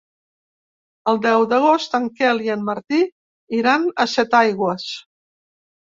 [1.11, 3.03] El deu d'agost en Quel i en Martí
[3.61, 4.89] iran a Setaigües.